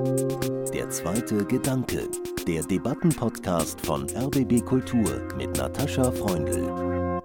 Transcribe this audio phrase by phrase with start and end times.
[0.00, 2.08] Der zweite Gedanke,
[2.46, 7.20] der Debattenpodcast von RBB Kultur mit Natascha Freundl.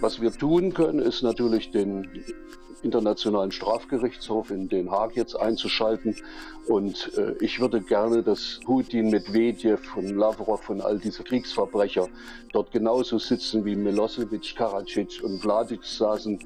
[0.00, 2.06] Was wir tun können, ist natürlich den
[2.82, 6.14] Internationalen Strafgerichtshof in Den Haag jetzt einzuschalten.
[6.68, 12.06] Und äh, ich würde gerne, dass Putin, Medvedev und Lavrov und all diese Kriegsverbrecher
[12.52, 16.38] dort genauso sitzen wie Milosevic, Karadzic und Vladic saßen.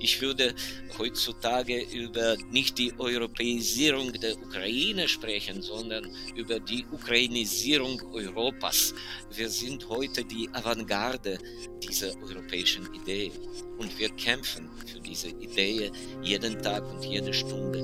[0.00, 0.54] Ich würde
[0.98, 8.94] heutzutage über nicht die Europäisierung der Ukraine sprechen, sondern über die Ukrainisierung Europas.
[9.34, 11.38] Wir sind heute die Avantgarde
[11.82, 13.32] dieser europäischen Idee
[13.78, 15.90] und wir kämpfen für diese Idee
[16.22, 17.80] jeden Tag und jede Stunde.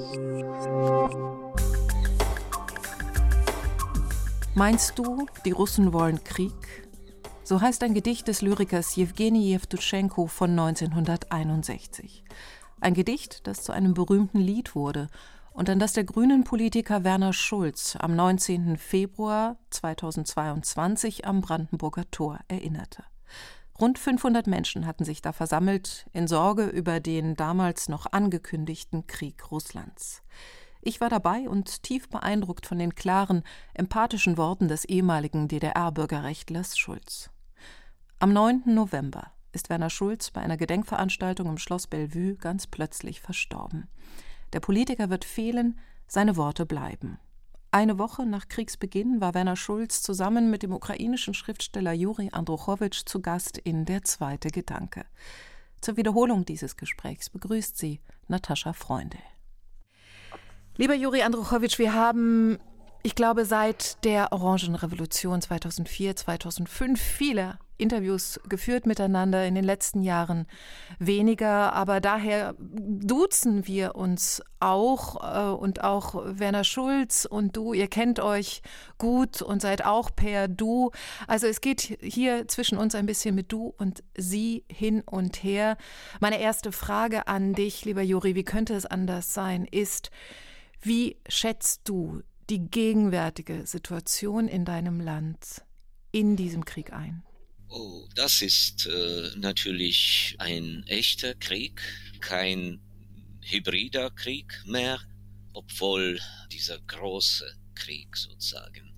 [4.54, 6.81] Meinst du, die Russen wollen Krieg?
[7.44, 12.22] So heißt ein Gedicht des Lyrikers Jewgeni Jewtuschenko von 1961.
[12.80, 15.08] Ein Gedicht, das zu einem berühmten Lied wurde
[15.52, 18.76] und an das der grünen Politiker Werner Schulz am 19.
[18.76, 23.02] Februar 2022 am Brandenburger Tor erinnerte.
[23.80, 29.50] Rund 500 Menschen hatten sich da versammelt in Sorge über den damals noch angekündigten Krieg
[29.50, 30.22] Russlands.
[30.84, 37.30] Ich war dabei und tief beeindruckt von den klaren, empathischen Worten des ehemaligen DDR-Bürgerrechtlers Schulz.
[38.18, 38.64] Am 9.
[38.66, 43.88] November ist Werner Schulz bei einer Gedenkveranstaltung im Schloss Bellevue ganz plötzlich verstorben.
[44.52, 47.20] Der Politiker wird fehlen, seine Worte bleiben.
[47.70, 53.22] Eine Woche nach Kriegsbeginn war Werner Schulz zusammen mit dem ukrainischen Schriftsteller Juri Andruchowitsch zu
[53.22, 55.06] Gast in Der zweite Gedanke.
[55.80, 59.18] Zur Wiederholung dieses Gesprächs begrüßt sie Natascha Freunde.
[60.78, 62.58] Lieber Juri Andruchowitsch, wir haben,
[63.02, 70.46] ich glaube, seit der Orangenrevolution 2004, 2005 viele Interviews geführt miteinander, in den letzten Jahren
[70.98, 77.88] weniger, aber daher duzen wir uns auch äh, und auch Werner Schulz und du, ihr
[77.88, 78.62] kennt euch
[78.96, 80.90] gut und seid auch per Du.
[81.26, 85.76] Also es geht hier zwischen uns ein bisschen mit Du und Sie hin und her.
[86.20, 90.10] Meine erste Frage an dich, lieber Juri, wie könnte es anders sein, ist,
[90.82, 95.62] wie schätzt du die gegenwärtige Situation in deinem Land
[96.10, 97.22] in diesem Krieg ein?
[97.68, 101.80] Oh, das ist äh, natürlich ein echter Krieg,
[102.20, 102.80] kein
[103.40, 105.00] hybrider Krieg mehr,
[105.54, 108.92] obwohl dieser große Krieg sozusagen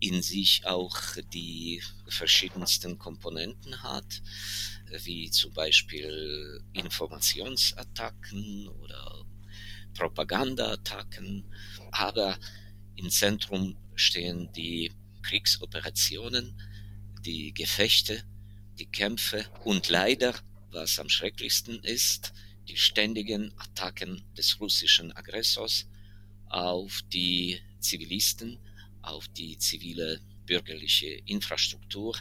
[0.00, 0.98] in sich auch
[1.32, 4.22] die verschiedensten Komponenten hat,
[5.04, 9.24] wie zum Beispiel Informationsattacken oder
[9.94, 11.44] Propagandaattacken,
[11.92, 12.38] aber
[12.96, 14.92] im Zentrum stehen die
[15.22, 16.54] Kriegsoperationen,
[17.24, 18.22] die Gefechte,
[18.78, 20.34] die Kämpfe und leider,
[20.70, 22.32] was am schrecklichsten ist,
[22.68, 25.88] die ständigen Attacken des russischen Aggressors
[26.48, 28.58] auf die Zivilisten,
[29.02, 32.16] auf die zivile bürgerliche Infrastruktur,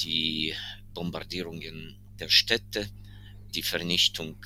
[0.00, 0.54] die
[0.94, 2.88] Bombardierungen der Städte,
[3.54, 4.36] die Vernichtung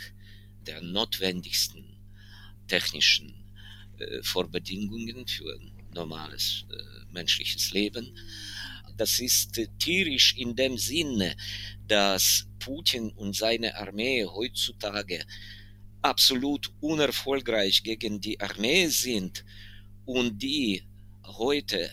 [0.66, 1.91] der notwendigsten
[2.72, 3.34] technischen
[3.98, 8.16] äh, Vorbedingungen für ein normales äh, menschliches Leben.
[8.96, 11.36] Das ist äh, tierisch in dem Sinne,
[11.86, 15.18] dass Putin und seine Armee heutzutage
[16.00, 19.44] absolut unerfolgreich gegen die Armee sind
[20.06, 20.82] und die
[21.24, 21.90] heute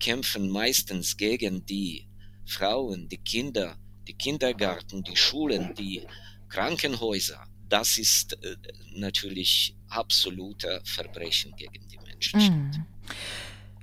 [0.00, 2.08] kämpfen meistens gegen die
[2.46, 3.78] Frauen, die Kinder,
[4.08, 6.02] die Kindergarten, die Schulen, die
[6.48, 7.46] Krankenhäuser.
[7.68, 8.36] Das ist
[8.92, 12.56] natürlich absoluter Verbrechen gegen die Menschlichkeit.
[12.56, 12.86] Mhm.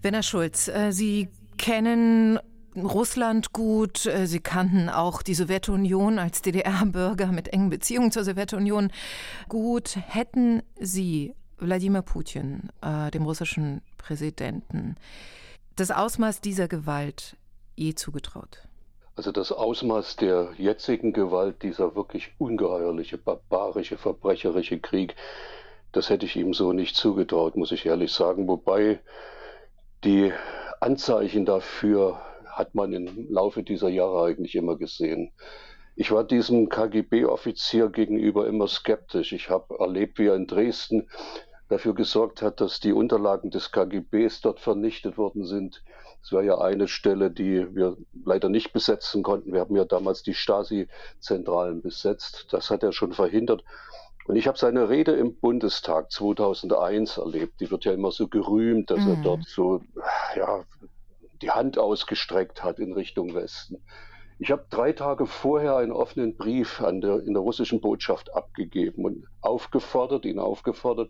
[0.02, 2.40] Werner Schulz, äh, Sie kennen
[2.76, 4.06] Russland gut.
[4.06, 8.92] Äh, Sie kannten auch die Sowjetunion als DDR-Bürger mit engen Beziehungen zur Sowjetunion
[9.50, 9.98] gut.
[10.08, 14.96] Hätten Sie Wladimir Putin, äh, dem russischen Präsidenten,
[15.76, 17.36] das Ausmaß dieser Gewalt
[17.76, 18.68] je zugetraut?
[19.16, 25.16] Also das Ausmaß der jetzigen Gewalt, dieser wirklich ungeheuerliche, barbarische, verbrecherische Krieg,
[25.92, 28.48] das hätte ich ihm so nicht zugetraut, muss ich ehrlich sagen.
[28.48, 29.00] Wobei
[30.04, 30.32] die
[30.80, 35.32] Anzeichen dafür hat man im Laufe dieser Jahre eigentlich immer gesehen.
[35.96, 39.34] Ich war diesem KGB-Offizier gegenüber immer skeptisch.
[39.34, 41.10] Ich habe erlebt, wie er in Dresden
[41.70, 45.84] dafür gesorgt hat, dass die Unterlagen des KGBs dort vernichtet worden sind.
[46.22, 49.54] Das war ja eine Stelle, die wir leider nicht besetzen konnten.
[49.54, 52.48] Wir haben ja damals die Stasi-Zentralen besetzt.
[52.52, 53.64] Das hat er schon verhindert.
[54.28, 57.62] Und ich habe seine Rede im Bundestag 2001 erlebt.
[57.62, 59.10] Die wird ja immer so gerühmt, dass mhm.
[59.10, 59.82] er dort so
[60.36, 60.66] ja,
[61.42, 63.82] die Hand ausgestreckt hat in Richtung Westen.
[64.40, 69.04] Ich habe drei Tage vorher einen offenen Brief an der, in der russischen Botschaft abgegeben
[69.04, 71.10] und aufgefordert, ihn aufgefordert,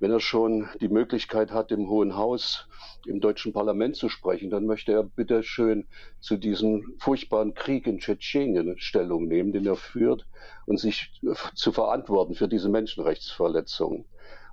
[0.00, 2.66] wenn er schon die Möglichkeit hat, im Hohen Haus,
[3.06, 5.86] im deutschen Parlament zu sprechen, dann möchte er bitte schön
[6.18, 10.26] zu diesem furchtbaren Krieg in Tschetschenien Stellung nehmen, den er führt
[10.64, 11.20] und sich
[11.54, 14.06] zu verantworten für diese Menschenrechtsverletzungen.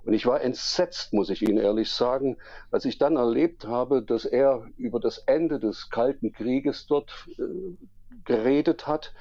[0.04, 2.36] Und ich war entsetzt, muss ich Ihnen ehrlich sagen,
[2.70, 7.76] als ich dann erlebt habe, dass er über das Ende des Kalten Krieges dort äh,
[8.24, 9.12] geredet hat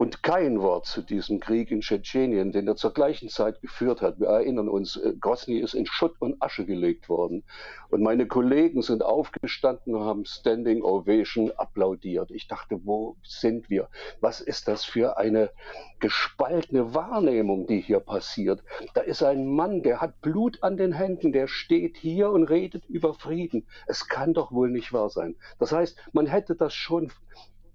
[0.00, 4.18] und kein Wort zu diesem Krieg in Tschetschenien, den er zur gleichen Zeit geführt hat.
[4.18, 7.44] Wir erinnern uns, äh, Grosny ist in Schutt und Asche gelegt worden.
[7.90, 12.30] Und meine Kollegen sind aufgestanden und haben Standing Ovation applaudiert.
[12.30, 13.90] Ich dachte, wo sind wir?
[14.22, 15.50] Was ist das für eine
[15.98, 18.62] gespaltene Wahrnehmung, die hier passiert?
[18.94, 22.86] Da ist ein Mann, der hat Blut an den Händen, der steht hier und redet
[22.86, 23.66] über Frieden.
[23.86, 25.36] Es kann doch wohl nicht wahr sein.
[25.58, 27.12] Das heißt, man hätte das schon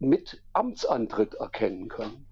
[0.06, 2.25] mit Amtsantritt erkennen können.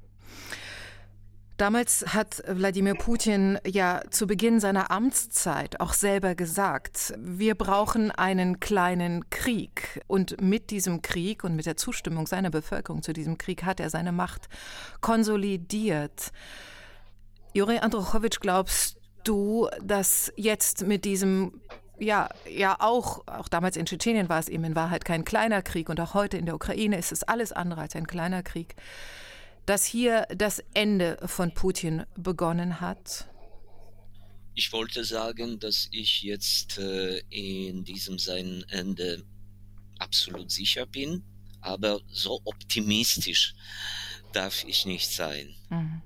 [1.58, 8.60] Damals hat Wladimir Putin ja zu Beginn seiner Amtszeit auch selber gesagt, wir brauchen einen
[8.60, 10.02] kleinen Krieg.
[10.08, 13.92] Und mit diesem Krieg und mit der Zustimmung seiner Bevölkerung zu diesem Krieg hat er
[13.92, 14.50] seine Macht
[15.00, 16.32] konsolidiert.
[17.54, 21.62] Juri Androchowitsch, glaubst du, dass jetzt mit diesem
[22.00, 25.90] ja, ja auch, auch damals in Tschetschenien war es eben in Wahrheit kein kleiner Krieg
[25.90, 28.76] und auch heute in der Ukraine ist es alles andere als ein kleiner Krieg,
[29.66, 33.28] dass hier das Ende von Putin begonnen hat?
[34.56, 39.24] Ich wollte sagen, dass ich jetzt äh, in diesem sein Ende
[39.98, 41.24] absolut sicher bin,
[41.62, 43.56] aber so optimistisch
[44.32, 45.56] darf ich nicht sein.
[45.70, 46.02] Mhm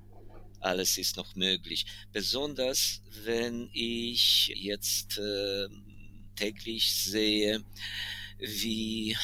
[0.60, 1.86] alles ist noch möglich.
[2.12, 5.68] Besonders wenn ich jetzt äh,
[6.36, 7.64] täglich sehe,
[8.40, 9.18] wie äh,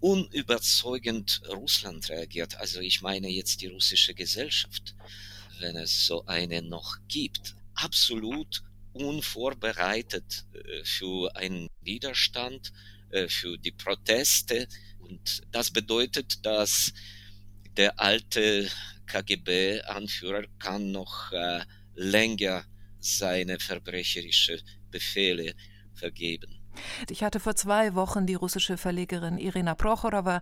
[0.00, 2.56] unüberzeugend Russland reagiert.
[2.56, 4.94] Also ich meine jetzt die russische Gesellschaft,
[5.60, 7.54] wenn es so eine noch gibt.
[7.74, 8.62] Absolut
[8.92, 12.72] unvorbereitet äh, für einen Widerstand,
[13.10, 14.66] äh, für die Proteste.
[14.98, 16.92] Und das bedeutet, dass
[17.76, 18.70] der alte
[19.12, 21.60] KGB-Anführer kann noch äh,
[21.94, 22.64] länger
[22.98, 24.58] seine verbrecherische
[24.90, 25.54] Befehle
[25.94, 26.58] vergeben.
[27.10, 30.40] Ich hatte vor zwei Wochen die russische Verlegerin Irina Prochorowa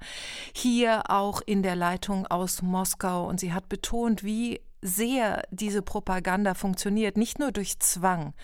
[0.54, 6.54] hier auch in der Leitung aus Moskau und sie hat betont, wie sehr diese Propaganda
[6.54, 8.34] funktioniert, nicht nur durch Zwang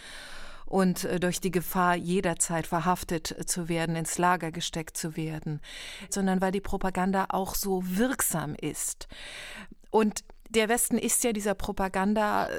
[0.66, 5.60] und äh, durch die Gefahr, jederzeit verhaftet zu werden, ins Lager gesteckt zu werden,
[6.10, 9.06] sondern weil die Propaganda auch so wirksam ist.
[9.96, 12.50] Und der Westen ist ja dieser Propaganda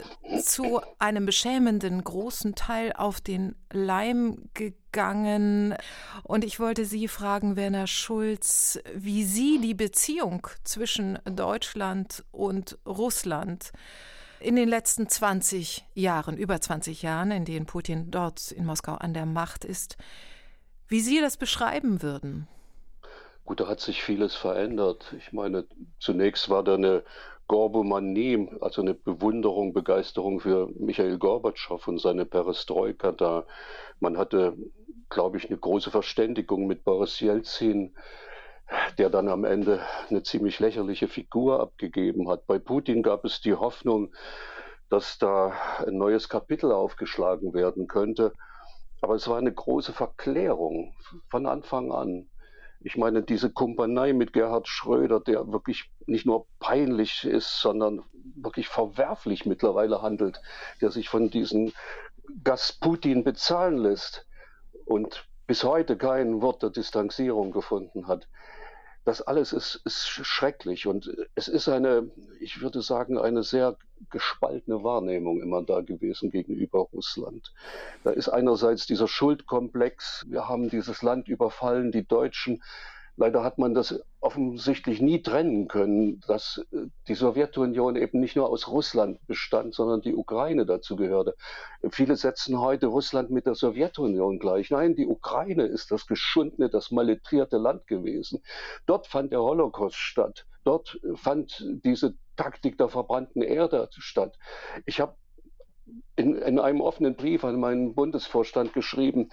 [0.42, 5.76] zu einem beschämenden großen Teil auf den Leim gegangen.
[6.24, 13.72] Und ich wollte Sie fragen, Werner Schulz, wie Sie die Beziehung zwischen Deutschland und Russland
[14.40, 19.14] in den letzten 20 Jahren, über 20 Jahren, in denen Putin dort in Moskau an
[19.14, 19.96] der Macht ist,
[20.88, 22.48] wie Sie das beschreiben würden.
[23.48, 25.16] Gut, da hat sich vieles verändert.
[25.18, 25.66] Ich meine,
[26.00, 27.06] zunächst war da eine
[27.48, 33.46] Gorbomanie, also eine Bewunderung, Begeisterung für Michael Gorbatschow und seine Perestroika da.
[34.02, 34.58] Man hatte,
[35.10, 37.96] glaube ich, eine große Verständigung mit Boris Jelzin,
[38.98, 39.80] der dann am Ende
[40.10, 42.48] eine ziemlich lächerliche Figur abgegeben hat.
[42.48, 44.14] Bei Putin gab es die Hoffnung,
[44.90, 45.54] dass da
[45.88, 48.34] ein neues Kapitel aufgeschlagen werden könnte.
[49.00, 50.94] Aber es war eine große Verklärung
[51.30, 52.28] von Anfang an.
[52.80, 58.04] Ich meine, diese Kumpanei mit Gerhard Schröder, der wirklich nicht nur peinlich ist, sondern
[58.36, 60.42] wirklich verwerflich mittlerweile handelt,
[60.82, 61.74] der sich von diesem
[62.44, 64.28] Gasputin bezahlen lässt
[64.86, 68.28] und bis heute kein Wort der Distanzierung gefunden hat
[69.08, 72.12] das alles ist, ist schrecklich und es ist eine,
[72.42, 73.78] ich würde sagen, eine sehr
[74.10, 77.54] gespaltene Wahrnehmung immer da gewesen gegenüber Russland.
[78.04, 82.62] Da ist einerseits dieser Schuldkomplex, wir haben dieses Land überfallen, die Deutschen
[83.20, 88.48] Leider hat man das offensichtlich nie trennen können, dass äh, die Sowjetunion eben nicht nur
[88.50, 91.36] aus Russland bestand, sondern die Ukraine dazu gehörte.
[91.90, 94.70] Viele setzen heute Russland mit der Sowjetunion gleich.
[94.70, 98.44] Nein, die Ukraine ist das geschundene, das maletrierte Land gewesen.
[98.86, 100.46] Dort fand der Holocaust statt.
[100.64, 104.38] Dort fand diese Taktik der verbrannten Erde statt.
[104.86, 105.16] Ich habe
[106.16, 109.30] in, in, einem offenen Brief an meinen Bundesvorstand geschrieben,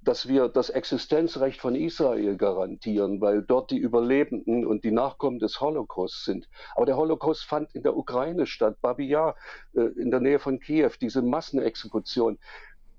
[0.00, 5.60] dass wir das Existenzrecht von Israel garantieren, weil dort die Überlebenden und die Nachkommen des
[5.60, 6.48] Holocaust sind.
[6.76, 9.34] Aber der Holocaust fand in der Ukraine statt, Babi Yar,
[9.74, 12.38] äh, in der Nähe von Kiew, diese Massenexekution.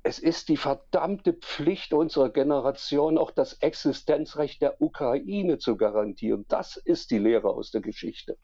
[0.03, 6.45] es ist die verdammte Pflicht unserer Generation, auch das Existenzrecht der Ukraine zu garantieren.
[6.47, 8.37] Das ist die Lehre aus der Geschichte.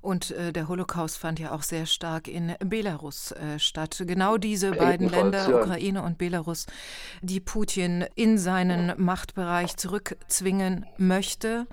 [0.00, 4.02] Und äh, der Holocaust fand ja auch sehr stark in Belarus äh, statt.
[4.06, 5.60] Genau diese beiden Länder, ja.
[5.60, 6.66] Ukraine und Belarus,
[7.22, 11.66] die Putin in seinen Machtbereich zurückzwingen möchte.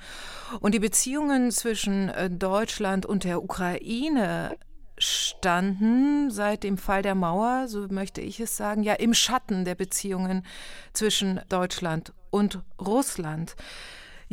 [0.62, 4.58] Und die Beziehungen zwischen äh, Deutschland und der Ukraine
[4.98, 9.76] standen seit dem Fall der Mauer, so möchte ich es sagen, ja im Schatten der
[9.76, 10.46] Beziehungen
[10.94, 13.56] zwischen Deutschland und Russland.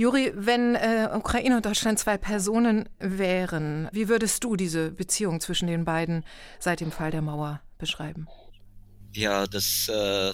[0.00, 5.66] Juri, wenn äh, Ukraine und Deutschland zwei Personen wären, wie würdest du diese Beziehung zwischen
[5.66, 6.24] den beiden
[6.58, 8.26] seit dem Fall der Mauer beschreiben?
[9.12, 10.32] Ja, das äh,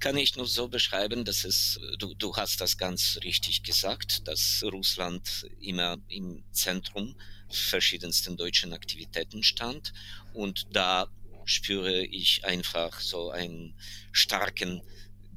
[0.00, 4.64] kann ich nur so beschreiben, dass es, du, du hast das ganz richtig gesagt, dass
[4.64, 7.16] Russland immer im Zentrum
[7.50, 9.92] verschiedensten deutschen Aktivitäten stand
[10.32, 11.06] und da
[11.44, 13.74] spüre ich einfach so einen
[14.10, 14.80] starken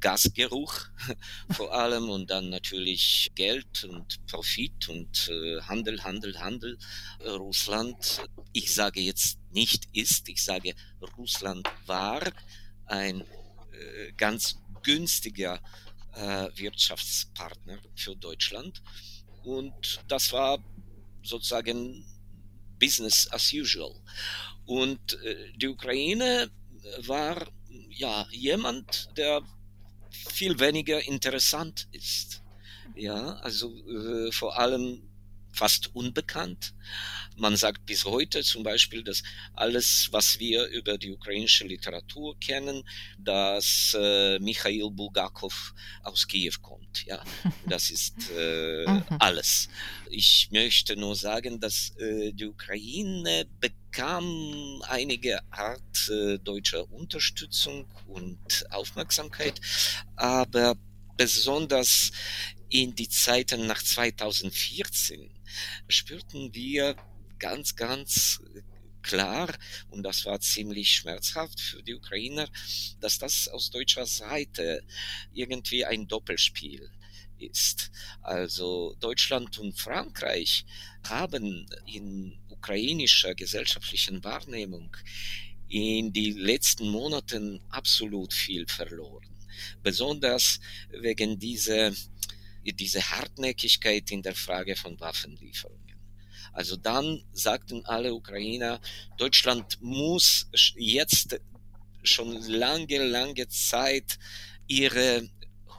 [0.02, 0.74] Gasgeruch
[1.50, 6.76] vor allem und dann natürlich Geld und Profit und äh, Handel, Handel, Handel.
[7.24, 10.74] Russland, ich sage jetzt nicht ist, ich sage
[11.16, 12.20] Russland war
[12.86, 15.60] ein äh, ganz günstiger
[16.14, 18.82] äh, Wirtschaftspartner für Deutschland
[19.44, 20.58] und das war
[21.22, 22.04] sozusagen
[22.78, 23.94] Business as usual.
[24.66, 26.50] Und äh, die Ukraine
[26.98, 27.46] war
[27.90, 29.42] ja jemand, der
[30.12, 32.42] viel weniger interessant ist.
[32.94, 35.02] Ja, also äh, vor allem
[35.52, 36.74] fast unbekannt.
[37.36, 39.22] Man sagt bis heute zum Beispiel, dass
[39.54, 42.82] alles, was wir über die ukrainische Literatur kennen,
[43.18, 46.81] dass äh, Michail Bulgakov aus Kiew kommt.
[47.06, 47.22] Ja,
[47.66, 49.04] das ist äh, mhm.
[49.18, 49.68] alles.
[50.10, 58.64] Ich möchte nur sagen, dass äh, die Ukraine bekam einige Art äh, deutscher Unterstützung und
[58.70, 59.60] Aufmerksamkeit,
[60.16, 60.76] aber
[61.16, 62.10] besonders
[62.68, 65.30] in die Zeiten nach 2014
[65.88, 66.96] spürten wir
[67.38, 68.40] ganz, ganz
[69.02, 69.52] klar,
[69.90, 72.48] und das war ziemlich schmerzhaft für die Ukrainer,
[73.00, 74.82] dass das aus deutscher Seite
[75.32, 76.90] irgendwie ein Doppelspiel
[77.38, 77.90] ist.
[78.22, 80.64] Also Deutschland und Frankreich
[81.08, 84.96] haben in ukrainischer gesellschaftlichen Wahrnehmung
[85.68, 89.26] in die letzten Monaten absolut viel verloren.
[89.82, 91.92] Besonders wegen dieser
[92.64, 95.81] diese Hartnäckigkeit in der Frage von Waffenlieferungen.
[96.52, 98.80] Also dann sagten alle Ukrainer,
[99.16, 101.40] Deutschland muss jetzt
[102.02, 104.18] schon lange, lange Zeit
[104.66, 105.28] ihre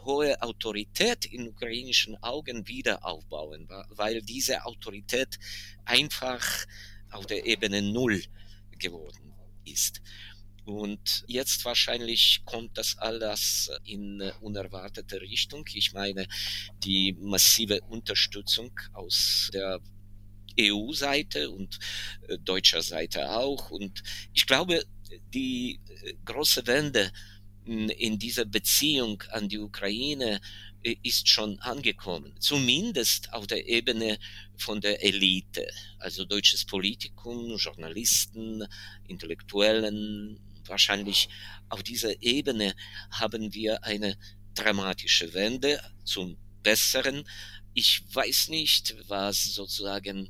[0.03, 5.39] hohe Autorität in ukrainischen Augen wieder aufbauen, weil diese Autorität
[5.86, 6.65] einfach
[7.12, 8.22] auf der Ebene Null
[8.77, 9.34] geworden
[9.65, 10.01] ist.
[10.65, 15.65] Und jetzt wahrscheinlich kommt das alles in unerwartete Richtung.
[15.74, 16.25] Ich meine,
[16.84, 19.82] die massive Unterstützung aus der
[20.60, 21.80] EU-Seite und
[22.28, 23.72] äh, deutscher Seite auch.
[23.72, 24.84] Und ich glaube,
[25.34, 27.12] die äh, große Wende
[27.66, 30.42] in dieser Beziehung an die Ukraine
[30.84, 34.18] äh, ist schon angekommen, zumindest auf der Ebene
[34.58, 35.68] von der Elite,
[35.98, 38.66] also deutsches Politikum, Journalisten,
[39.08, 41.30] Intellektuellen, wahrscheinlich
[41.70, 42.76] auf dieser Ebene
[43.12, 44.18] haben wir eine
[44.56, 47.24] dramatische Wende zum Besseren.
[47.74, 50.30] Ich weiß nicht, was sozusagen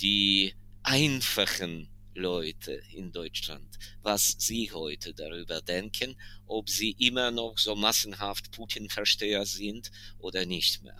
[0.00, 6.16] die einfachen Leute in Deutschland, was sie heute darüber denken,
[6.46, 10.96] ob sie immer noch so massenhaft Putin-Versteher sind oder nicht mehr.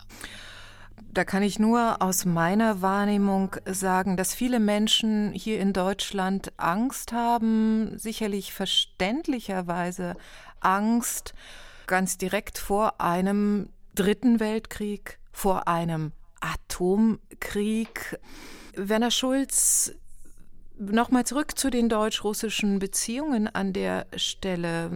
[1.11, 7.13] Da kann ich nur aus meiner Wahrnehmung sagen, dass viele Menschen hier in Deutschland Angst
[7.13, 10.15] haben, sicherlich verständlicherweise
[10.59, 11.33] Angst
[11.87, 18.19] ganz direkt vor einem dritten Weltkrieg, vor einem Atomkrieg.
[18.75, 19.93] Werner Schulz
[20.81, 24.89] Nochmal zurück zu den deutsch-russischen Beziehungen an der Stelle.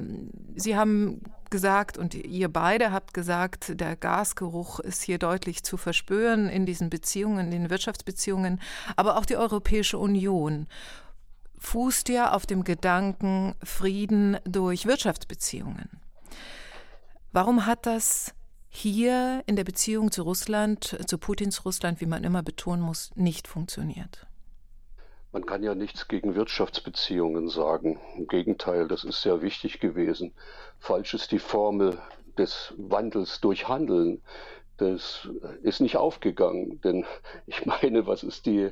[0.56, 6.48] Sie haben gesagt und ihr beide habt gesagt, der Gasgeruch ist hier deutlich zu verspüren
[6.48, 8.62] in diesen Beziehungen, in den Wirtschaftsbeziehungen,
[8.96, 10.68] aber auch die Europäische Union
[11.58, 15.90] fußt ja auf dem Gedanken Frieden durch Wirtschaftsbeziehungen.
[17.34, 18.34] Warum hat das
[18.76, 23.48] hier in der Beziehung zu Russland, zu Putins Russland, wie man immer betonen muss, nicht
[23.48, 24.26] funktioniert?
[25.32, 28.00] Man kann ja nichts gegen Wirtschaftsbeziehungen sagen.
[28.18, 30.34] Im Gegenteil, das ist sehr wichtig gewesen.
[30.80, 31.98] Falsch ist die Formel
[32.38, 34.22] des Wandels durch Handeln.
[34.78, 35.28] Das
[35.62, 36.82] ist nicht aufgegangen.
[36.82, 37.06] Denn
[37.48, 38.72] ich meine, was ist die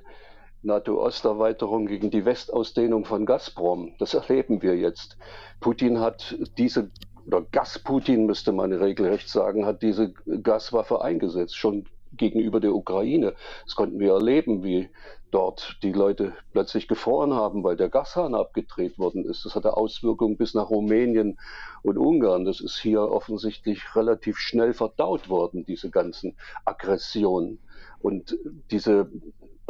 [0.64, 3.96] NATO-Osterweiterung gegen die Westausdehnung von Gazprom.
[3.98, 5.18] Das erleben wir jetzt.
[5.60, 6.92] Putin hat diese,
[7.28, 13.34] oder Gas-Putin müsste man regelrecht sagen, hat diese Gaswaffe eingesetzt, schon gegenüber der Ukraine.
[13.66, 14.90] Das konnten wir erleben, wie
[15.32, 19.46] dort die Leute plötzlich gefroren haben, weil der Gashahn abgedreht worden ist.
[19.46, 21.40] Das hatte Auswirkungen bis nach Rumänien
[21.84, 22.44] und Ungarn.
[22.44, 26.36] Das ist hier offensichtlich relativ schnell verdaut worden, diese ganzen
[26.66, 27.60] Aggressionen.
[28.02, 28.38] Und
[28.72, 29.10] diese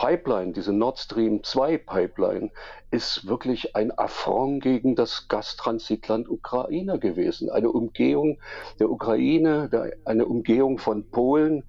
[0.01, 2.49] Pipeline, diese Nord Stream 2 Pipeline,
[2.89, 7.51] ist wirklich ein Affront gegen das Gastransitland Ukraine gewesen.
[7.51, 8.39] Eine Umgehung
[8.79, 9.69] der Ukraine,
[10.05, 11.63] eine Umgehung von Polen,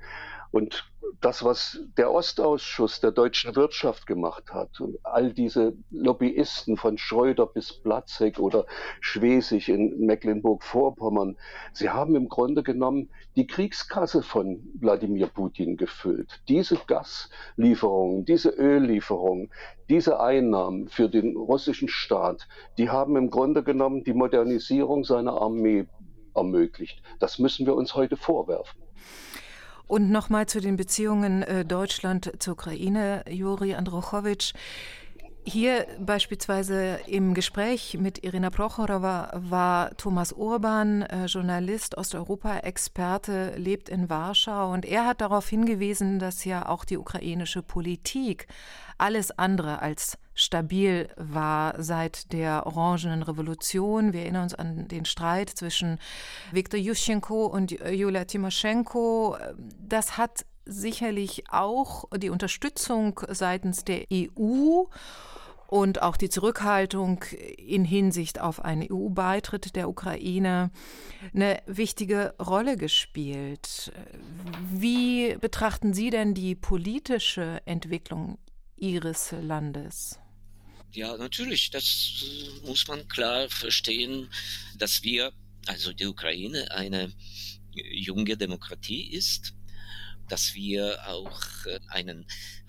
[0.53, 0.85] und
[1.21, 7.47] das, was der Ostausschuss der deutschen Wirtschaft gemacht hat und all diese Lobbyisten von Schröder
[7.47, 8.67] bis Platzek oder
[9.01, 11.37] Schwesig in Mecklenburg-Vorpommern,
[11.73, 16.43] sie haben im Grunde genommen die Kriegskasse von Wladimir Putin gefüllt.
[16.49, 19.51] Diese Gaslieferungen, diese Öllieferungen,
[19.89, 25.87] diese Einnahmen für den russischen Staat, die haben im Grunde genommen die Modernisierung seiner Armee
[26.35, 27.01] ermöglicht.
[27.21, 28.83] Das müssen wir uns heute vorwerfen.
[29.93, 34.55] Und nochmal zu den Beziehungen äh, Deutschland zur Ukraine, Juri Androchowitsch.
[35.45, 44.09] Hier beispielsweise im Gespräch mit Irina Prochorowa war Thomas Urban, äh, Journalist, Osteuropa-Experte, lebt in
[44.09, 48.47] Warschau und er hat darauf hingewiesen, dass ja auch die ukrainische Politik
[48.99, 54.13] alles andere als stabil war seit der Orangenen Revolution.
[54.13, 55.99] Wir erinnern uns an den Streit zwischen
[56.53, 59.37] Viktor Yushchenko und Julia Timoschenko.
[59.81, 64.85] Das hat sicherlich auch die Unterstützung seitens der EU
[65.73, 67.23] und auch die Zurückhaltung
[67.57, 70.71] in Hinsicht auf einen EU-Beitritt der Ukraine
[71.33, 73.91] eine wichtige Rolle gespielt.
[74.71, 78.37] Wie betrachten Sie denn die politische Entwicklung
[78.77, 80.19] Ihres Landes?
[80.93, 82.23] Ja, natürlich, das
[82.67, 84.29] muss man klar verstehen,
[84.77, 85.33] dass wir,
[85.65, 87.15] also die Ukraine, eine
[87.73, 89.55] junge Demokratie ist,
[90.33, 91.43] dass wir auch
[91.89, 92.25] einen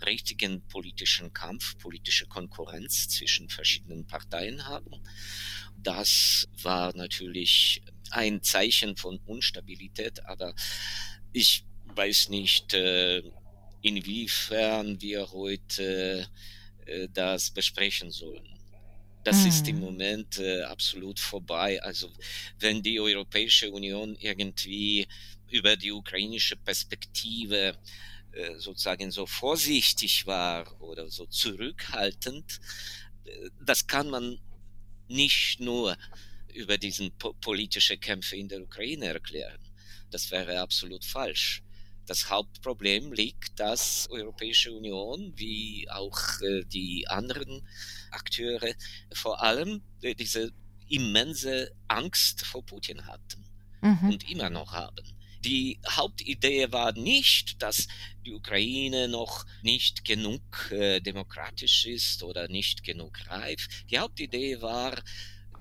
[0.06, 5.02] richtigen politischen Kampf, politische Konkurrenz zwischen verschiedenen Parteien haben.
[5.78, 10.54] Das war natürlich ein Zeichen von Unstabilität, aber
[11.32, 13.24] ich weiß nicht, äh,
[13.82, 16.28] inwiefern wir heute
[16.86, 18.60] äh, das besprechen sollen.
[19.24, 19.48] Das hm.
[19.48, 21.82] ist im Moment äh, absolut vorbei.
[21.82, 22.12] Also
[22.60, 25.08] wenn die Europäische Union irgendwie
[25.54, 27.78] über die ukrainische Perspektive
[28.32, 32.60] äh, sozusagen so vorsichtig war oder so zurückhaltend,
[33.26, 34.40] äh, das kann man
[35.08, 35.96] nicht nur
[36.52, 39.60] über diesen po politische Kämpfe in der Ukraine erklären.
[40.10, 41.62] Das wäre absolut falsch.
[42.08, 47.68] Das Hauptproblem liegt, dass Europäische Union wie auch äh, die anderen
[48.10, 48.74] Akteure
[49.14, 50.52] vor allem diese
[50.90, 53.46] immense Angst vor Putin hatten
[53.82, 54.10] mhm.
[54.10, 55.06] und immer noch haben.
[55.46, 57.88] Die Hauptidee war nicht, dass
[58.26, 63.68] die Ukraine noch nicht genug äh, demokratisch ist oder nicht genug reif.
[63.90, 65.02] Die Hauptidee war,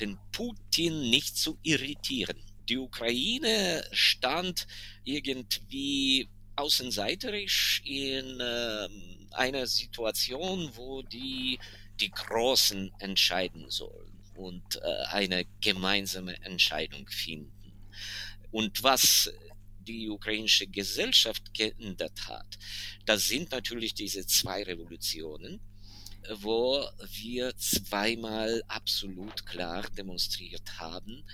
[0.01, 4.67] den Putin nicht zu irritieren die Ukraine stand
[5.05, 8.89] irgendwie außenseiterisch in äh,
[9.33, 11.59] einer Situation, wo die
[12.01, 17.73] die Großen entscheiden sollen und äh, eine gemeinsame Entscheidung finden.
[18.51, 19.33] Und was
[19.85, 22.59] die ukrainische Gesellschaft geändert hat,
[23.05, 25.61] das sind natürlich diese zwei Revolutionen,
[26.37, 26.89] wo
[27.23, 31.25] wir zweimal absolut klar demonstriert haben,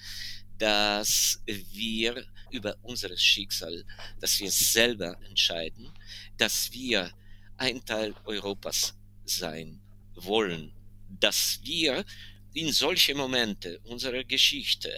[0.57, 3.85] dass wir über unser Schicksal,
[4.21, 5.93] dass wir selber entscheiden,
[6.37, 7.13] dass wir
[7.57, 9.81] ein Teil Europas sein
[10.15, 10.73] wollen,
[11.09, 12.05] dass wir
[12.55, 14.91] in solche Momente unserer Geschichte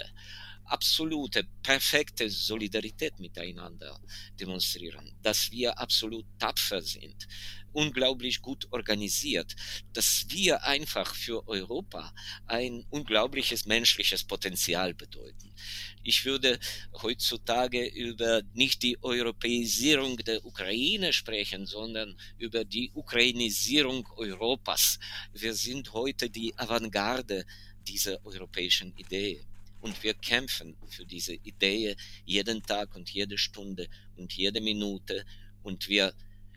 [0.70, 4.00] absolute, perfekte Solidarität miteinander
[4.38, 7.26] demonstrieren, dass wir absolut tapfer sind,
[7.72, 9.54] unglaublich gut organisiert,
[9.92, 12.12] dass wir einfach für Europa
[12.46, 15.54] ein unglaubliches menschliches Potenzial bedeuten.
[16.02, 16.58] Ich würde
[17.02, 24.98] heutzutage über nicht die Europäisierung der Ukraine sprechen, sondern über die Ukrainisierung Europas.
[25.32, 27.44] Wir sind heute die Avantgarde
[27.86, 29.49] dieser europäischen Idee.
[29.80, 35.24] Und wir kämpfen für diese Idee jeden Tag und jede Stunde und jede Minute.
[35.62, 36.14] Und wir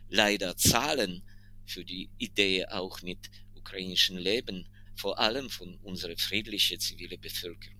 [0.08, 1.22] leider zahlen
[1.66, 7.78] für die Idee auch mit ukrainischen Leben, vor allem von unserer friedlichen zivilen Bevölkerung.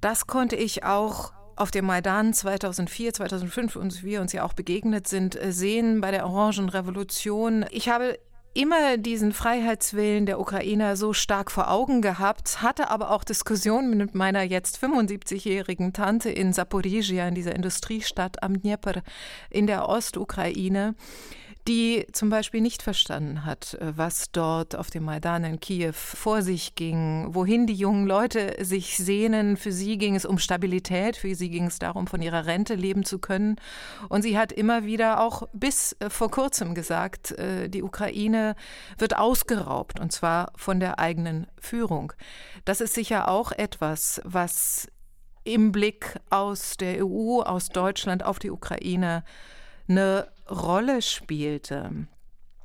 [0.00, 5.08] Das konnte ich auch auf dem Maidan 2004, 2005, und wir uns ja auch begegnet
[5.08, 7.64] sind, äh, sehen bei der Orangenrevolution.
[7.70, 8.18] Ich habe
[8.54, 14.14] immer diesen Freiheitswillen der Ukrainer so stark vor Augen gehabt, hatte aber auch Diskussionen mit
[14.14, 19.02] meiner jetzt 75-jährigen Tante in Saporizhia, in dieser Industriestadt am Dnieper
[19.50, 20.94] in der Ostukraine
[21.66, 26.42] die zum Beispiel nicht verstanden hat, äh, was dort auf dem Maidan in Kiew vor
[26.42, 29.56] sich ging, wohin die jungen Leute sich sehnen.
[29.56, 33.04] Für sie ging es um Stabilität, für sie ging es darum, von ihrer Rente leben
[33.04, 33.56] zu können.
[34.08, 38.56] Und sie hat immer wieder auch bis äh, vor kurzem gesagt, äh, die Ukraine
[38.98, 42.12] wird ausgeraubt, und zwar von der eigenen Führung.
[42.66, 44.88] Das ist sicher auch etwas, was
[45.44, 49.24] im Blick aus der EU, aus Deutschland auf die Ukraine
[49.88, 52.06] eine Rolle spielte.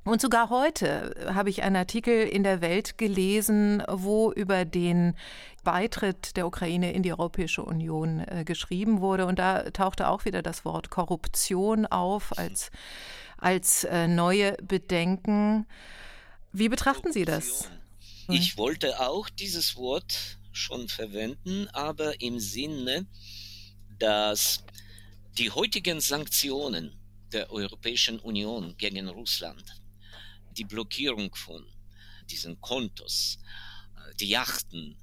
[0.03, 5.15] Und sogar heute habe ich einen Artikel in der Welt gelesen, wo über den
[5.63, 9.25] Beitritt der Ukraine in die Europäische Union äh, geschrieben wurde.
[9.25, 12.71] Und da tauchte auch wieder das Wort Korruption auf als,
[13.37, 15.67] als äh, neue Bedenken.
[16.53, 17.69] Wie betrachten Sie das?
[18.29, 23.05] Ich wollte auch dieses Wort schon verwenden, aber im Sinne,
[23.99, 24.63] dass
[25.37, 26.98] die heutigen Sanktionen
[27.31, 29.63] der Europäischen Union gegen Russland,
[30.57, 31.65] die Blockierung von
[32.29, 33.39] diesen Kontos,
[33.95, 34.97] äh, die Yachten,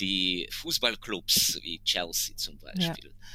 [0.00, 3.28] die Fußballclubs wie Chelsea zum Beispiel ja.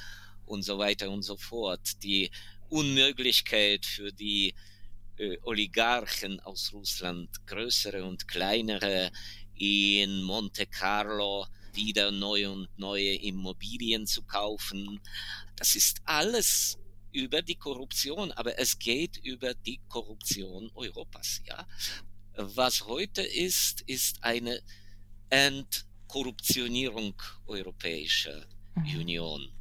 [0.45, 2.29] und so weiter und so fort, die
[2.69, 4.53] Unmöglichkeit für die
[5.17, 9.11] äh, Oligarchen aus Russland, größere und kleinere,
[9.55, 14.99] in Monte Carlo wieder neue und neue Immobilien zu kaufen.
[15.55, 16.77] Das ist alles
[17.13, 21.65] über die Korruption, aber es geht über die Korruption Europas, ja.
[22.35, 24.61] Was heute ist, ist eine
[25.29, 27.13] Entkorruptionierung
[27.45, 28.99] Europäischer mhm.
[28.99, 29.51] Union,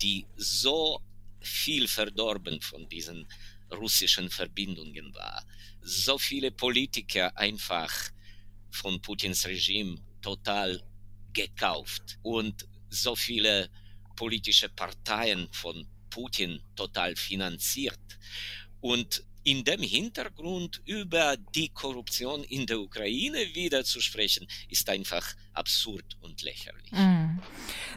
[0.00, 1.02] die so
[1.40, 3.26] viel verdorben von diesen
[3.72, 5.44] russischen Verbindungen war.
[5.80, 7.92] So viele Politiker einfach
[8.70, 10.80] von Putins Regime total
[11.32, 13.68] gekauft und so viele
[14.14, 18.18] politische Parteien von Putin total finanziert.
[18.80, 25.34] Und in dem Hintergrund über die Korruption in der Ukraine wieder zu sprechen, ist einfach
[25.54, 26.92] absurd und lächerlich.
[26.92, 27.40] Mhm.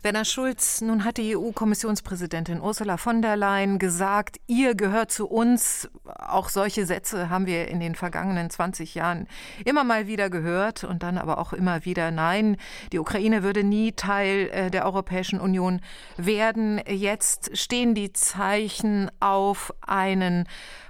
[0.02, 5.90] Werner Schulz, nun hat die EU-Kommissionspräsidentin Ursula von der Leyen gesagt, ihr gehört zu uns.
[6.04, 9.28] Auch solche Sätze haben wir in den vergangenen 20 Jahren
[9.64, 12.58] immer mal wieder gehört und dann aber auch immer wieder, nein,
[12.92, 15.82] die Ukraine würde nie Teil äh, der Europäischen Union
[16.18, 16.82] werden.
[16.88, 20.48] Jetzt stehen die Zeichen auf einen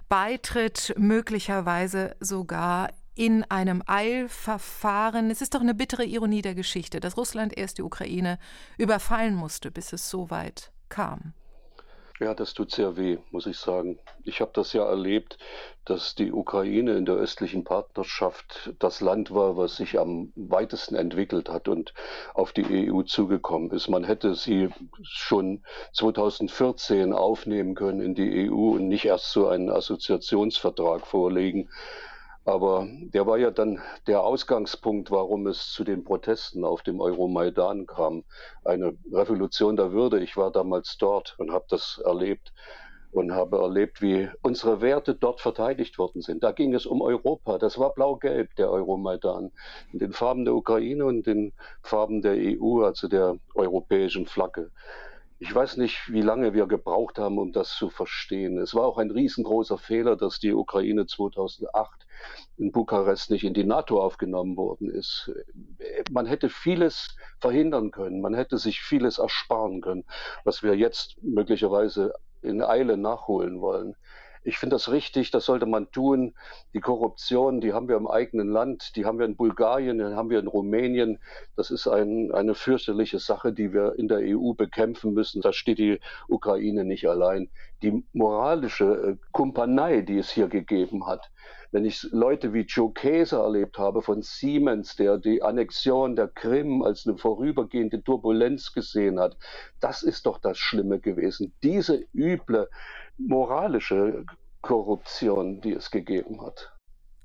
[0.09, 5.31] Beitritt möglicherweise sogar in einem Eilverfahren.
[5.31, 8.37] Es ist doch eine bittere Ironie der Geschichte, dass Russland erst die Ukraine
[8.77, 11.33] überfallen musste, bis es so weit kam.
[12.21, 13.99] Ja, das tut sehr weh, muss ich sagen.
[14.23, 15.37] Ich habe das ja erlebt,
[15.83, 21.49] dass die Ukraine in der östlichen Partnerschaft das Land war, was sich am weitesten entwickelt
[21.49, 21.93] hat und
[22.33, 23.89] auf die EU zugekommen ist.
[23.89, 24.69] Man hätte sie
[25.03, 31.69] schon 2014 aufnehmen können in die EU und nicht erst so einen Assoziationsvertrag vorlegen.
[32.45, 37.87] Aber der war ja dann der Ausgangspunkt, warum es zu den Protesten auf dem Euromaidan
[37.87, 38.23] kam.
[38.63, 40.19] Eine Revolution der Würde.
[40.23, 42.53] Ich war damals dort und habe das erlebt
[43.11, 46.43] und habe erlebt, wie unsere Werte dort verteidigt worden sind.
[46.43, 47.57] Da ging es um Europa.
[47.57, 49.51] Das war blau-gelb, der Euromaidan.
[49.91, 54.69] In den Farben der Ukraine und den Farben der EU, also der europäischen Flagge.
[55.37, 58.57] Ich weiß nicht, wie lange wir gebraucht haben, um das zu verstehen.
[58.57, 62.07] Es war auch ein riesengroßer Fehler, dass die Ukraine 2008
[62.57, 65.29] in Bukarest nicht in die NATO aufgenommen worden ist.
[66.09, 70.05] Man hätte vieles verhindern können, man hätte sich vieles ersparen können,
[70.45, 73.95] was wir jetzt möglicherweise in Eile nachholen wollen.
[74.47, 76.35] Ich finde das richtig, das sollte man tun.
[76.75, 80.29] Die Korruption, die haben wir im eigenen Land, die haben wir in Bulgarien, die haben
[80.29, 81.17] wir in Rumänien.
[81.55, 85.41] Das ist ein, eine fürchterliche Sache, die wir in der EU bekämpfen müssen.
[85.41, 87.49] Da steht die Ukraine nicht allein.
[87.81, 91.31] Die moralische äh, Kumpanei, die es hier gegeben hat,
[91.71, 96.83] wenn ich Leute wie Joe Käser erlebt habe von Siemens, der die Annexion der Krim
[96.83, 99.37] als eine vorübergehende Turbulenz gesehen hat,
[99.81, 101.53] das ist doch das Schlimme gewesen.
[101.63, 102.69] Diese üble
[103.17, 104.25] moralische
[104.61, 106.71] Korruption, die es gegeben hat.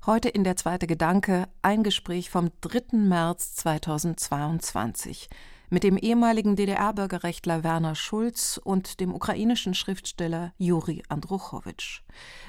[0.05, 2.97] Heute in der zweite Gedanke ein Gespräch vom 3.
[2.97, 5.29] März 2022
[5.69, 12.01] mit dem ehemaligen DDR-Bürgerrechtler Werner Schulz und dem ukrainischen Schriftsteller Juri Andruchowitsch.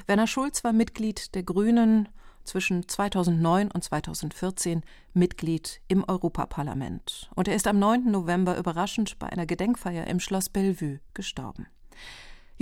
[0.07, 2.09] Werner Schulz war Mitglied der Grünen,
[2.45, 4.83] zwischen 2009 und 2014
[5.15, 7.31] Mitglied im Europaparlament.
[7.35, 8.11] Und er ist am 9.
[8.11, 11.67] November überraschend bei einer Gedenkfeier im Schloss Bellevue gestorben.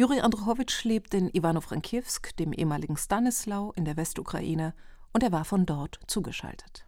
[0.00, 4.72] Juri Andruchowitsch lebt in Ivano-Frankivsk, dem ehemaligen Stanislau in der Westukraine
[5.12, 6.86] und er war von dort zugeschaltet.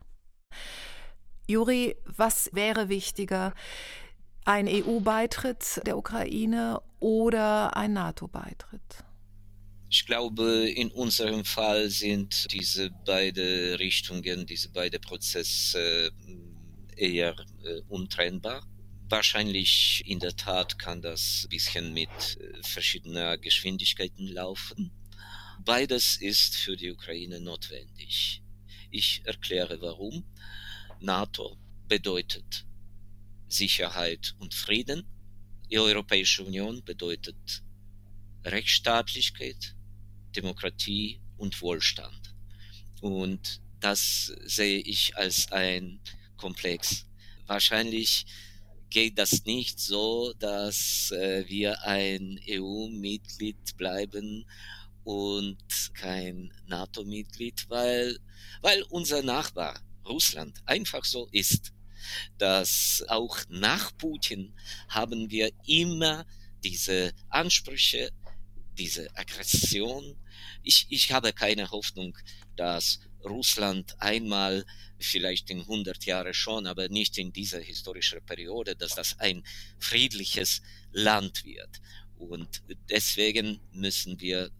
[1.46, 3.52] Juri, was wäre wichtiger,
[4.46, 9.04] ein EU-Beitritt der Ukraine oder ein NATO-Beitritt?
[9.90, 16.10] Ich glaube, in unserem Fall sind diese beiden Richtungen, diese beiden Prozesse
[16.96, 18.62] äh, eher äh, untrennbar.
[19.12, 24.90] Wahrscheinlich in der Tat kann das ein bisschen mit äh, verschiedener Geschwindigkeiten laufen.
[25.66, 28.42] Beides ist für die Ukraine notwendig.
[28.90, 30.24] Ich erkläre warum.
[30.98, 32.64] NATO bedeutet
[33.48, 35.04] Sicherheit und Frieden.
[35.70, 37.62] Die Europäische Union bedeutet
[38.46, 39.76] Rechtsstaatlichkeit,
[40.34, 42.34] Demokratie und Wohlstand.
[43.02, 46.00] Und das sehe ich als ein
[46.38, 47.04] Komplex.
[47.44, 48.24] Wahrscheinlich
[48.92, 54.44] geht das nicht so, dass äh, wir ein EU-Mitglied bleiben
[55.02, 55.56] und
[55.94, 58.18] kein NATO-Mitglied, weil,
[58.60, 61.72] weil unser Nachbar Russland einfach so ist,
[62.36, 64.54] dass auch nach Putin
[64.88, 66.26] haben wir immer
[66.62, 68.10] diese Ansprüche,
[68.78, 70.16] diese Aggression.
[70.62, 72.16] Ich, ich habe keine Hoffnung,
[72.56, 74.64] dass Russland einmal,
[74.98, 79.44] vielleicht in 100 Jahren schon, aber nicht in dieser historischen Periode, dass das ein
[79.78, 81.80] friedliches Land wird.
[82.16, 84.50] Und deswegen müssen wir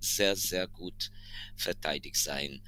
[0.00, 1.10] sehr, sehr gut
[1.56, 2.62] verteidigt sein.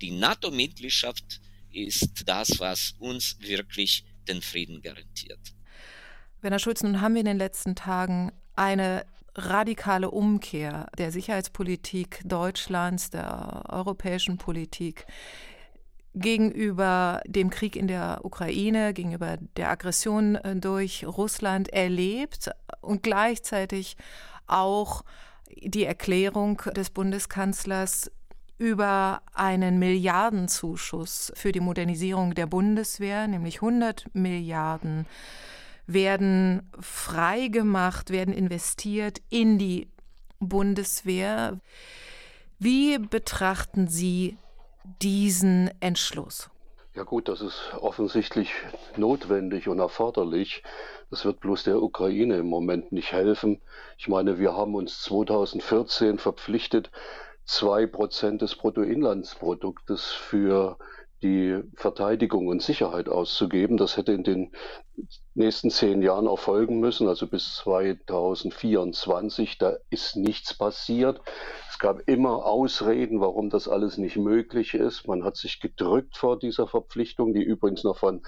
[0.00, 5.40] Die NATO-Mitgliedschaft ist das, was uns wirklich den Frieden garantiert.
[6.40, 13.10] Werner Schulz, nun haben wir in den letzten Tagen eine radikale Umkehr der Sicherheitspolitik Deutschlands,
[13.10, 15.06] der europäischen Politik
[16.14, 23.96] gegenüber dem Krieg in der Ukraine, gegenüber der Aggression äh, durch Russland erlebt und gleichzeitig
[24.46, 25.04] auch
[25.62, 28.10] die Erklärung des Bundeskanzlers
[28.58, 35.06] über einen Milliardenzuschuss für die Modernisierung der Bundeswehr, nämlich 100 Milliarden,
[35.86, 39.88] werden freigemacht, werden investiert in die
[40.38, 41.60] Bundeswehr.
[42.58, 44.36] Wie betrachten Sie
[45.00, 46.50] diesen Entschluss?
[46.94, 48.52] Ja gut, das ist offensichtlich
[48.96, 50.62] notwendig und erforderlich.
[51.10, 53.62] Das wird bloß der Ukraine im Moment nicht helfen.
[53.96, 56.90] Ich meine, wir haben uns 2014 verpflichtet,
[57.44, 60.76] zwei Prozent des Bruttoinlandsproduktes für
[61.22, 63.76] die Verteidigung und Sicherheit auszugeben.
[63.76, 64.50] Das hätte in den
[65.34, 69.58] nächsten zehn Jahren erfolgen müssen, also bis 2024.
[69.58, 71.20] Da ist nichts passiert.
[71.70, 75.08] Es gab immer Ausreden, warum das alles nicht möglich ist.
[75.08, 78.22] Man hat sich gedrückt vor dieser Verpflichtung, die übrigens noch von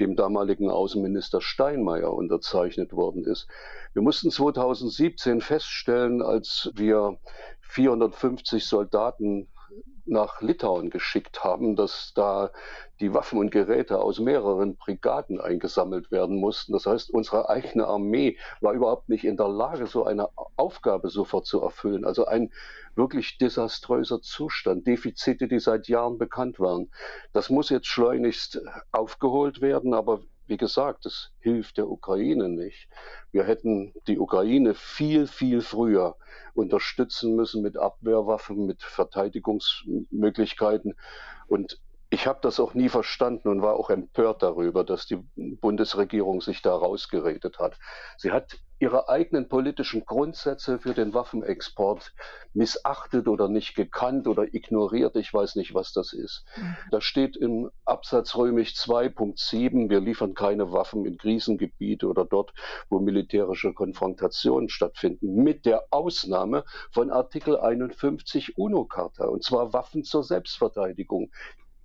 [0.00, 3.48] dem damaligen Außenminister Steinmeier unterzeichnet worden ist.
[3.92, 7.18] Wir mussten 2017 feststellen, als wir
[7.60, 9.48] 450 Soldaten
[10.08, 12.50] nach Litauen geschickt haben, dass da
[13.00, 16.72] die Waffen und Geräte aus mehreren Brigaden eingesammelt werden mussten.
[16.72, 21.46] Das heißt, unsere eigene Armee war überhaupt nicht in der Lage, so eine Aufgabe sofort
[21.46, 22.04] zu erfüllen.
[22.04, 22.52] Also ein
[22.96, 26.90] wirklich desaströser Zustand, Defizite, die seit Jahren bekannt waren.
[27.32, 32.88] Das muss jetzt schleunigst aufgeholt werden, aber wie gesagt, es hilft der Ukraine nicht.
[33.32, 36.16] Wir hätten die Ukraine viel, viel früher
[36.54, 40.94] unterstützen müssen mit Abwehrwaffen, mit Verteidigungsmöglichkeiten.
[41.46, 41.78] Und
[42.10, 46.62] ich habe das auch nie verstanden und war auch empört darüber, dass die Bundesregierung sich
[46.62, 47.78] da rausgeredet hat.
[48.16, 52.14] Sie hat ihre eigenen politischen Grundsätze für den Waffenexport
[52.54, 55.16] missachtet oder nicht gekannt oder ignoriert.
[55.16, 56.44] Ich weiß nicht, was das ist.
[56.56, 56.76] Mhm.
[56.92, 62.54] Da steht im Absatz römisch 2.7, wir liefern keine Waffen in Krisengebiete oder dort,
[62.88, 70.22] wo militärische Konfrontationen stattfinden, mit der Ausnahme von Artikel 51 UNO-Charta, und zwar Waffen zur
[70.22, 71.30] Selbstverteidigung.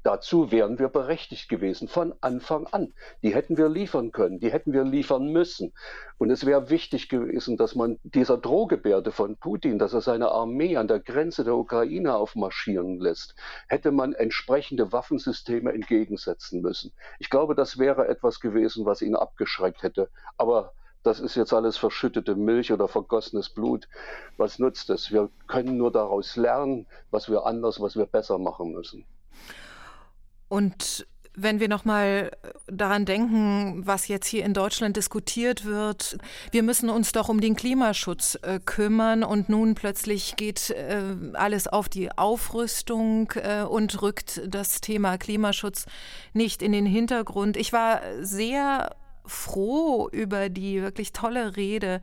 [0.03, 2.93] Dazu wären wir berechtigt gewesen von Anfang an.
[3.21, 5.73] Die hätten wir liefern können, die hätten wir liefern müssen.
[6.17, 10.75] Und es wäre wichtig gewesen, dass man dieser Drohgebärde von Putin, dass er seine Armee
[10.75, 13.35] an der Grenze der Ukraine aufmarschieren lässt,
[13.69, 16.91] hätte man entsprechende Waffensysteme entgegensetzen müssen.
[17.19, 20.09] Ich glaube, das wäre etwas gewesen, was ihn abgeschreckt hätte.
[20.37, 23.87] Aber das ist jetzt alles verschüttete Milch oder vergossenes Blut.
[24.35, 25.11] Was nutzt es?
[25.13, 29.05] Wir können nur daraus lernen, was wir anders, was wir besser machen müssen.
[30.53, 32.29] Und wenn wir noch mal
[32.67, 36.19] daran denken, was jetzt hier in Deutschland diskutiert wird,
[36.51, 41.67] wir müssen uns doch um den Klimaschutz äh, kümmern und nun plötzlich geht äh, alles
[41.67, 45.87] auf die Aufrüstung äh, und rückt das Thema Klimaschutz
[46.33, 47.57] nicht in den Hintergrund.
[47.57, 52.01] Ich war sehr froh über die wirklich tolle Rede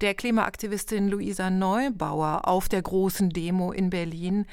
[0.00, 4.46] der Klimaaktivistin Luisa Neubauer auf der großen Demo in Berlin,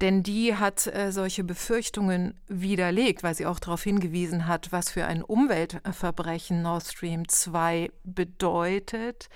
[0.00, 5.06] denn die hat äh, solche Befürchtungen widerlegt, weil sie auch darauf hingewiesen hat, was für
[5.06, 9.28] ein Umweltverbrechen Nord Stream 2 bedeutet.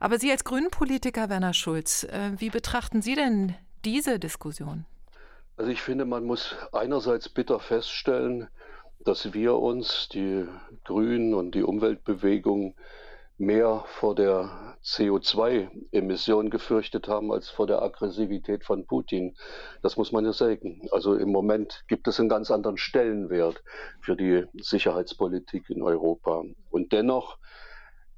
[0.00, 3.54] Aber Sie als Grünen-Politiker, Werner Schulz, äh, wie betrachten Sie denn
[3.84, 4.84] diese Diskussion?
[5.56, 8.48] Also ich finde, man muss einerseits bitter feststellen,
[9.04, 10.46] dass wir uns, die
[10.84, 12.74] Grünen und die Umweltbewegung,
[13.38, 19.34] mehr vor der CO2-Emission gefürchtet haben als vor der Aggressivität von Putin.
[19.82, 20.82] Das muss man ja sagen.
[20.92, 23.62] Also im Moment gibt es einen ganz anderen Stellenwert
[24.00, 26.44] für die Sicherheitspolitik in Europa.
[26.70, 27.38] Und dennoch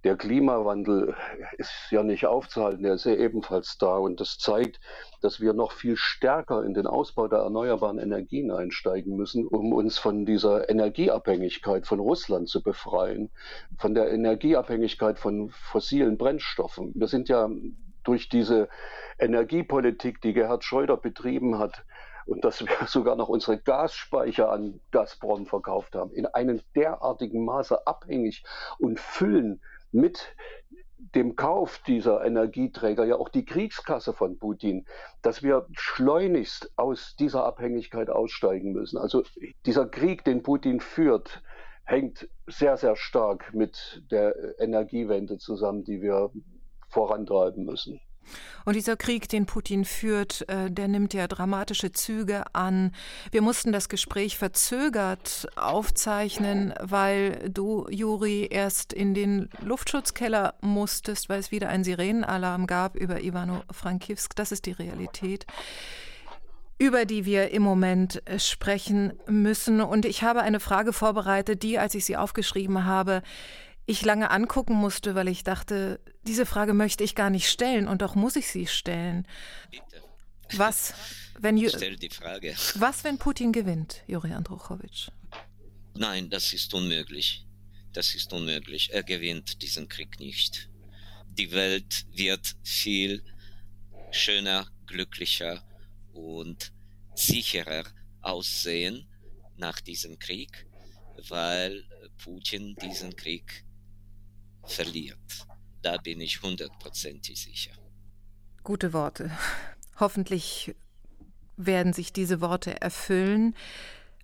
[0.04, 1.16] der Klimawandel
[1.56, 3.96] ist ja nicht aufzuhalten, der ist ja ebenfalls da.
[3.96, 4.78] Und das zeigt,
[5.22, 9.98] dass wir noch viel stärker in den Ausbau der erneuerbaren Energien einsteigen müssen, um uns
[9.98, 13.30] von dieser Energieabhängigkeit von Russland zu befreien,
[13.78, 16.92] von der Energieabhängigkeit von fossilen Brennstoffen.
[16.94, 17.48] Wir sind ja
[18.04, 18.68] durch diese
[19.18, 21.82] Energiepolitik, die Gerhard Schröder betrieben hat,
[22.26, 27.86] und dass wir sogar noch unsere Gasspeicher an Gazprom verkauft haben, in einem derartigen Maße
[27.86, 28.44] abhängig
[28.78, 29.60] und füllen
[29.94, 30.34] mit
[31.14, 34.84] dem Kauf dieser Energieträger ja auch die Kriegskasse von Putin,
[35.22, 38.98] dass wir schleunigst aus dieser Abhängigkeit aussteigen müssen.
[38.98, 39.22] Also
[39.64, 41.42] dieser Krieg, den Putin führt,
[41.84, 46.30] hängt sehr, sehr stark mit der Energiewende zusammen, die wir
[46.88, 48.00] vorantreiben müssen.
[48.64, 52.92] Und dieser Krieg, den Putin führt, äh, der nimmt ja dramatische Züge an.
[53.30, 61.40] Wir mussten das Gespräch verzögert aufzeichnen, weil du, Juri, erst in den Luftschutzkeller musstest, weil
[61.40, 64.34] es wieder einen Sirenenalarm gab über Ivano-Frankivsk.
[64.36, 65.46] Das ist die Realität
[66.78, 69.80] über die wir im Moment äh, sprechen müssen.
[69.80, 73.22] Und ich habe eine Frage vorbereitet, die, als ich sie aufgeschrieben habe,
[73.86, 78.02] ich lange angucken musste, weil ich dachte, diese Frage möchte ich gar nicht stellen und
[78.02, 79.26] doch muss ich sie stellen.
[79.70, 80.02] Bitte.
[80.52, 80.94] Was,
[81.38, 82.54] wenn Stell die Frage.
[82.76, 85.08] Was, wenn Putin gewinnt, Juri Andruchowitsch?
[85.94, 87.46] Nein, das ist unmöglich.
[87.92, 88.92] Das ist unmöglich.
[88.92, 90.68] Er gewinnt diesen Krieg nicht.
[91.28, 93.22] Die Welt wird viel
[94.10, 95.62] schöner, glücklicher
[96.12, 96.72] und
[97.14, 97.84] sicherer
[98.20, 99.06] aussehen
[99.56, 100.66] nach diesem Krieg,
[101.28, 101.84] weil
[102.22, 103.64] Putin diesen Krieg
[104.66, 105.46] verliert.
[105.82, 107.72] Da bin ich hundertprozentig sicher.
[108.62, 109.30] Gute Worte.
[110.00, 110.74] Hoffentlich
[111.56, 113.54] werden sich diese Worte erfüllen.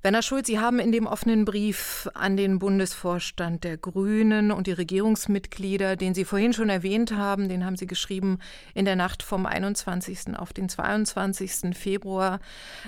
[0.02, 4.72] Werner Schulz, Sie haben in dem offenen Brief an den Bundesvorstand der Grünen und die
[4.72, 8.38] Regierungsmitglieder, den Sie vorhin schon erwähnt haben, den haben Sie geschrieben
[8.72, 10.38] in der Nacht vom 21.
[10.38, 11.76] auf den 22.
[11.76, 12.40] Februar.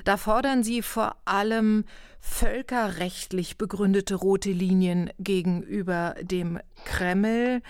[0.05, 1.85] Da fordern Sie vor allem
[2.19, 7.61] völkerrechtlich begründete rote Linien gegenüber dem Kreml.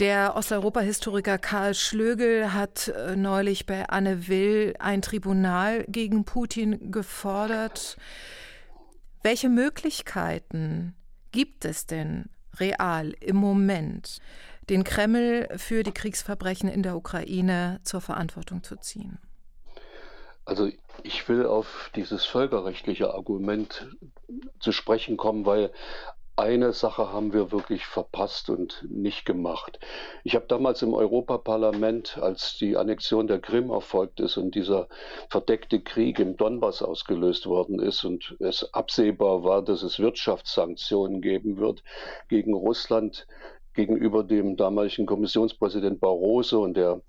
[0.00, 7.96] Der Osteuropa-Historiker Karl Schlögel hat äh, neulich bei Anne Will ein Tribunal gegen Putin gefordert.
[9.22, 10.96] Welche Möglichkeiten
[11.30, 14.18] gibt es denn real im Moment,
[14.68, 19.18] den Kreml für die Kriegsverbrechen in der Ukraine zur Verantwortung zu ziehen?
[20.44, 20.70] Also
[21.04, 23.88] ich will auf dieses völkerrechtliche Argument
[24.58, 25.72] zu sprechen kommen, weil
[26.36, 29.78] eine Sache haben wir wirklich verpasst und nicht gemacht.
[30.24, 34.88] Ich habe damals im Europaparlament, als die Annexion der Krim erfolgt ist und dieser
[35.28, 41.58] verdeckte Krieg im Donbass ausgelöst worden ist und es absehbar war, dass es Wirtschaftssanktionen geben
[41.58, 41.82] wird
[42.28, 43.26] gegen Russland
[43.74, 47.02] gegenüber dem damaligen Kommissionspräsident Barroso und der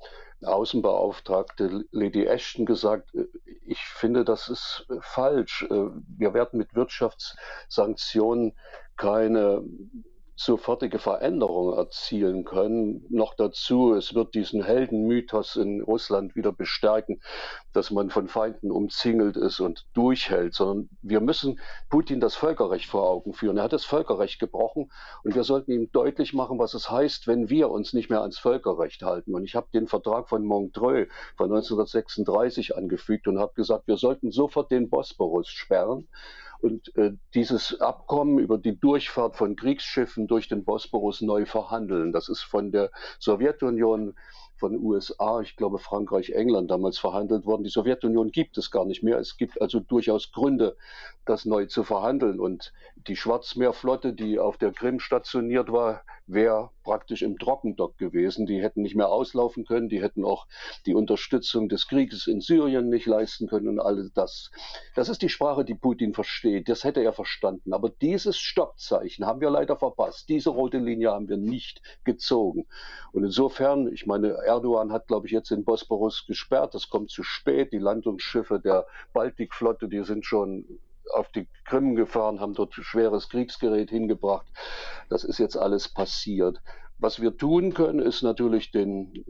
[0.45, 3.15] Außenbeauftragte Lady Ashton gesagt,
[3.65, 5.65] ich finde, das ist falsch.
[5.69, 8.53] Wir werden mit Wirtschaftssanktionen
[8.95, 9.63] keine
[10.43, 13.05] sofortige Veränderung erzielen können.
[13.09, 17.21] Noch dazu, es wird diesen Heldenmythos in Russland wieder bestärken,
[17.73, 23.09] dass man von Feinden umzingelt ist und durchhält, sondern wir müssen Putin das Völkerrecht vor
[23.09, 23.57] Augen führen.
[23.57, 24.91] Er hat das Völkerrecht gebrochen
[25.23, 28.39] und wir sollten ihm deutlich machen, was es heißt, wenn wir uns nicht mehr ans
[28.39, 29.33] Völkerrecht halten.
[29.35, 34.31] Und ich habe den Vertrag von Montreux von 1936 angefügt und habe gesagt, wir sollten
[34.31, 36.07] sofort den Bosporus sperren
[36.63, 42.13] und äh, dieses Abkommen über die Durchfahrt von Kriegsschiffen durch den Bosporus neu verhandeln.
[42.13, 44.15] Das ist von der Sowjetunion,
[44.55, 47.65] von USA, ich glaube Frankreich, England damals verhandelt worden.
[47.65, 49.17] Die Sowjetunion gibt es gar nicht mehr.
[49.19, 50.77] Es gibt also durchaus Gründe,
[51.25, 52.39] das neu zu verhandeln.
[52.39, 52.73] Und
[53.07, 58.45] die Schwarzmeerflotte, die auf der Krim stationiert war, wäre praktisch im Trockendock gewesen.
[58.45, 60.47] Die hätten nicht mehr auslaufen können, die hätten auch
[60.85, 64.51] die Unterstützung des Krieges in Syrien nicht leisten können und alles das.
[64.95, 66.69] Das ist die Sprache, die Putin versteht.
[66.69, 67.73] Das hätte er verstanden.
[67.73, 70.29] Aber dieses Stoppzeichen haben wir leider verpasst.
[70.29, 72.67] Diese rote Linie haben wir nicht gezogen.
[73.11, 76.73] Und insofern, ich meine, Erdogan hat, glaube ich, jetzt den Bosporus gesperrt.
[76.73, 77.73] Das kommt zu spät.
[77.73, 80.79] Die Landungsschiffe der Baltikflotte, die sind schon
[81.13, 84.47] auf die Krim gefahren, haben dort schweres Kriegsgerät hingebracht.
[85.09, 86.61] Das ist jetzt alles passiert.
[86.97, 89.25] Was wir tun können, ist natürlich den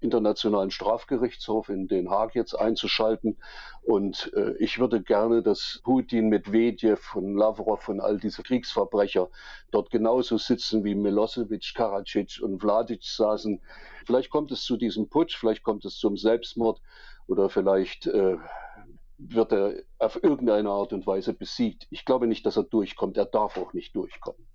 [0.00, 3.38] Internationalen Strafgerichtshof in Den Haag jetzt einzuschalten.
[3.82, 9.28] Und äh, ich würde gerne, dass Putin, Medvedev und Lavrov und all diese Kriegsverbrecher
[9.70, 13.60] dort genauso sitzen wie Milosevic, Karadzic und Vladic saßen.
[14.04, 16.80] Vielleicht kommt es zu diesem Putsch, vielleicht kommt es zum Selbstmord
[17.28, 18.36] oder vielleicht äh,
[19.18, 21.86] wird er auf irgendeine Art und Weise besiegt.
[21.90, 23.16] Ich glaube nicht, dass er durchkommt.
[23.16, 24.46] Er darf auch nicht durchkommen.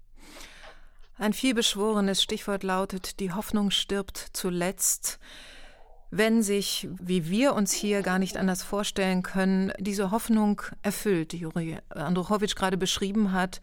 [1.17, 5.19] Ein vielbeschworenes Stichwort lautet, die Hoffnung stirbt zuletzt.
[6.11, 11.39] Wenn sich, wie wir uns hier gar nicht anders vorstellen können, diese Hoffnung erfüllt, die
[11.39, 13.61] Juri Andruchowitsch gerade beschrieben hat,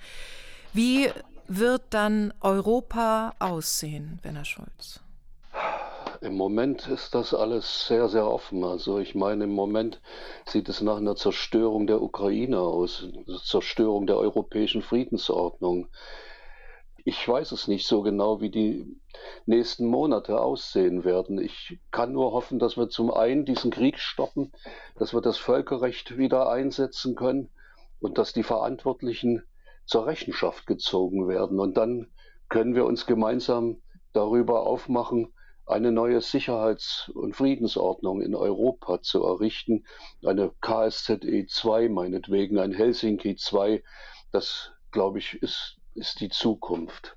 [0.73, 1.11] wie
[1.47, 5.04] wird dann Europa aussehen, Werner Schulz?
[6.25, 8.65] Im Moment ist das alles sehr, sehr offen.
[8.65, 10.01] Also ich meine, im Moment
[10.47, 13.07] sieht es nach einer Zerstörung der Ukraine aus,
[13.45, 15.89] Zerstörung der europäischen Friedensordnung.
[17.05, 18.99] Ich weiß es nicht so genau, wie die
[19.45, 21.39] nächsten Monate aussehen werden.
[21.39, 24.51] Ich kann nur hoffen, dass wir zum einen diesen Krieg stoppen,
[24.97, 27.51] dass wir das Völkerrecht wieder einsetzen können
[28.01, 29.43] und dass die Verantwortlichen
[29.85, 31.61] zur Rechenschaft gezogen werden.
[31.61, 32.11] Und dann
[32.49, 33.83] können wir uns gemeinsam
[34.15, 35.34] darüber aufmachen,
[35.67, 39.85] eine neue Sicherheits- und Friedensordnung in Europa zu errichten,
[40.25, 43.83] eine KSZE 2 meinetwegen, ein Helsinki 2,
[44.31, 47.17] das, glaube ich, ist, ist die Zukunft.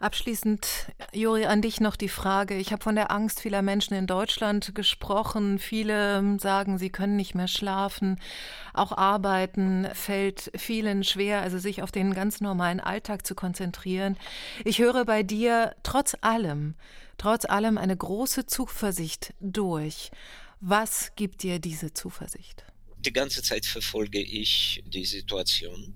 [0.00, 2.54] Abschließend, Juri, an dich noch die Frage.
[2.54, 5.58] Ich habe von der Angst vieler Menschen in Deutschland gesprochen.
[5.58, 8.20] Viele sagen, sie können nicht mehr schlafen.
[8.74, 14.16] Auch arbeiten fällt vielen schwer, also sich auf den ganz normalen Alltag zu konzentrieren.
[14.64, 16.76] Ich höre bei dir trotz allem,
[17.16, 20.12] trotz allem eine große Zuversicht durch.
[20.60, 22.64] Was gibt dir diese Zuversicht?
[23.04, 25.94] Die ganze Zeit verfolge ich die Situation.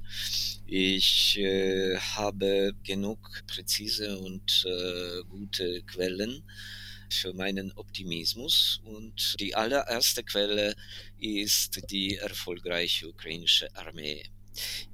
[0.66, 6.44] Ich äh, habe genug präzise und äh, gute Quellen
[7.10, 8.80] für meinen Optimismus.
[8.84, 10.76] Und die allererste Quelle
[11.18, 14.22] ist die erfolgreiche ukrainische Armee.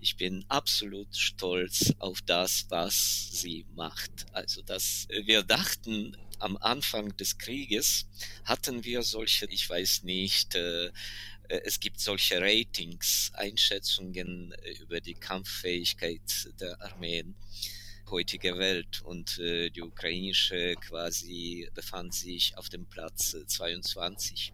[0.01, 4.27] Ich bin absolut stolz auf das, was sie macht.
[4.33, 8.07] Also, dass wir dachten, am Anfang des Krieges
[8.45, 10.91] hatten wir solche, ich weiß nicht, äh,
[11.49, 17.35] es gibt solche Ratings, Einschätzungen über die Kampffähigkeit der Armeen
[18.11, 24.53] heutiger Welt und äh, die ukrainische quasi befand sich auf dem Platz 22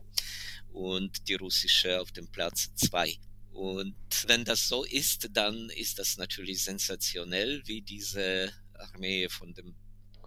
[0.73, 3.17] und die russische auf dem Platz 2.
[3.53, 3.95] Und
[4.27, 9.77] wenn das so ist, dann ist das natürlich sensationell, wie diese Armee von dem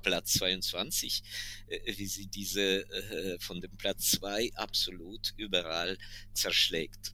[0.07, 1.21] Platz 22,
[1.67, 5.97] äh, wie sie diese äh, von dem Platz 2 absolut überall
[6.33, 7.13] zerschlägt.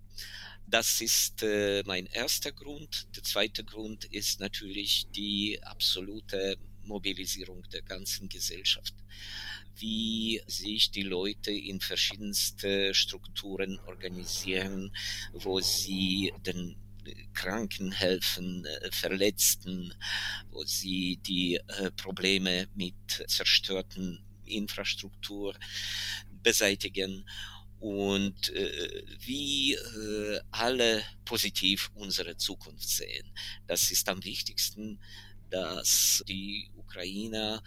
[0.68, 3.08] Das ist äh, mein erster Grund.
[3.16, 8.94] Der zweite Grund ist natürlich die absolute Mobilisierung der ganzen Gesellschaft
[9.76, 14.96] wie sich die Leute in verschiedenste Strukturen organisieren,
[15.34, 16.76] wo sie den
[17.34, 19.94] Kranken helfen, äh, Verletzten,
[20.52, 22.96] wo sie die äh, Probleme mit
[23.28, 25.56] zerstörten Infrastruktur
[26.44, 27.26] beseitigen
[27.80, 33.30] und äh, wie äh, alle positiv unsere Zukunft sehen.
[33.68, 35.00] Das ist am wichtigsten,
[35.50, 37.62] dass die Ukrainer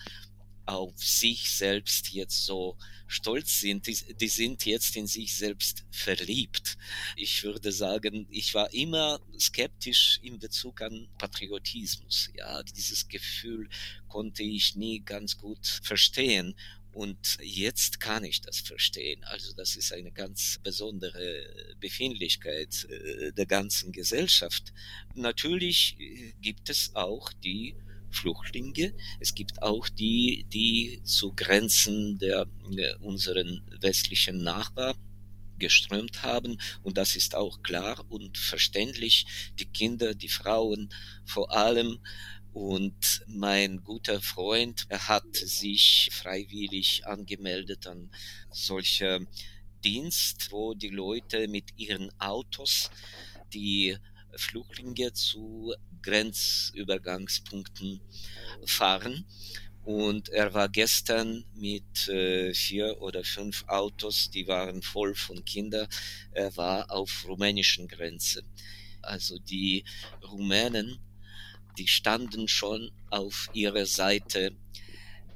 [0.66, 6.76] auf sich selbst jetzt so stolz sind, die, die, sind jetzt in sich selbst verliebt.
[7.14, 12.30] Ich würde sagen, ich war immer skeptisch in Bezug an Patriotismus.
[12.36, 13.68] Ja, dieses Gefühl
[14.08, 16.54] konnte ich nie ganz gut verstehen.
[16.92, 19.22] Und jetzt kann ich das verstehen.
[19.24, 24.72] Also das ist eine ganz besondere Befindlichkeit äh, der ganzen Gesellschaft.
[25.14, 27.76] Natürlich äh, gibt es auch die
[28.10, 28.94] Flüchtlinge.
[29.20, 34.96] Es gibt auch die, die zu Grenzen der, der unseren westlichen Nachbarn
[35.58, 39.26] geströmt haben und das ist auch klar und verständlich.
[39.58, 40.92] Die Kinder, die Frauen
[41.24, 41.98] vor allem
[42.52, 48.10] und mein guter Freund, er hat sich freiwillig angemeldet an
[48.50, 49.20] solcher
[49.84, 52.90] Dienst, wo die Leute mit ihren Autos
[53.52, 53.96] die
[54.34, 58.00] Flüchtlinge zu Grenzübergangspunkten
[58.64, 59.24] fahren.
[59.84, 65.86] Und er war gestern mit äh, vier oder fünf Autos, die waren voll von Kindern.
[66.32, 68.42] Er war auf rumänischen Grenze.
[69.00, 69.84] Also die
[70.24, 70.98] Rumänen,
[71.78, 74.56] die standen schon auf ihrer Seite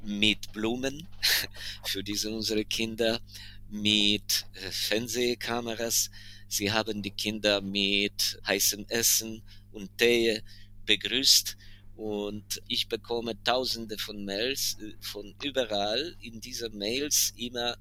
[0.03, 1.07] mit Blumen
[1.85, 3.21] für diese unsere Kinder,
[3.69, 6.11] mit äh, Fernsehkameras.
[6.49, 9.43] Sie haben die Kinder mit heißem Essen
[9.73, 10.43] und Tee
[10.87, 11.57] begrüßt
[12.01, 16.17] und ich bekomme tausende von Mails äh, von überall.
[16.21, 17.77] In dieser Mails immer